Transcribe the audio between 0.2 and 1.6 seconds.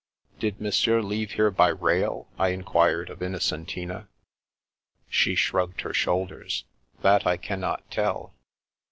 "Did Monsieur leave here